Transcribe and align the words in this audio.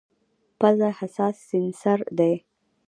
پزه 0.59 0.89
حساس 0.99 1.35
سینسر 1.49 1.99
دی. 2.17 2.33